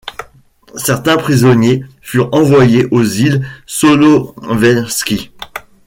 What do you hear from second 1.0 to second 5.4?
prisonniers furent envoyés aux Îles Solovetsky.